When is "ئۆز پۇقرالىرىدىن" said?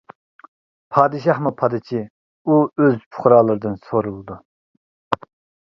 2.85-3.79